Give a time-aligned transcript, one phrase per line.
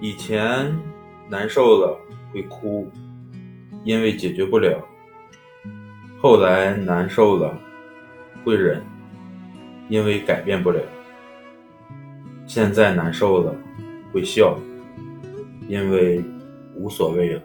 [0.00, 0.72] 以前
[1.28, 1.98] 难受了
[2.32, 2.90] 会哭
[3.84, 4.80] 因为解决不了
[6.20, 7.58] 后来难受了
[8.44, 8.82] 会忍
[9.88, 10.80] 因为改变不了。
[12.46, 13.54] 现在难受了
[14.12, 14.58] 会笑
[15.66, 16.22] 因为
[16.74, 17.42] 无所谓了。